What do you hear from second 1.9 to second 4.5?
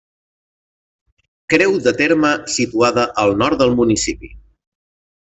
terme situada al nord del municipi.